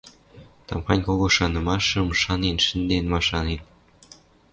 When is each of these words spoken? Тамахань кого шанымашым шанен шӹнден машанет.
Тамахань 0.65 1.05
кого 1.07 1.25
шанымашым 1.35 2.07
шанен 2.21 2.57
шӹнден 2.65 3.05
машанет. 3.13 3.61